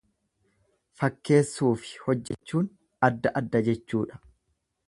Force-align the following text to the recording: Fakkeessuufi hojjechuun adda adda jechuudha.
Fakkeessuufi 1.01 1.93
hojjechuun 2.07 2.73
adda 3.11 3.37
adda 3.43 3.63
jechuudha. 3.69 4.23